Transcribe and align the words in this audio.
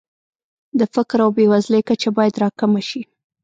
د 0.79 0.81
فقر 0.93 1.19
او 1.25 1.29
بېوزلۍ 1.37 1.81
کچه 1.89 2.09
باید 2.17 2.39
راکمه 2.43 2.81
شي. 2.89 3.01